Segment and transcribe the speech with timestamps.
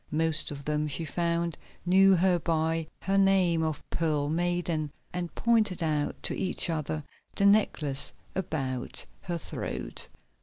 [0.09, 5.83] Most of them, she found, knew her by her name of Pearl Maiden, and pointed
[5.83, 7.03] out to each other
[7.35, 10.07] the necklace about her throat.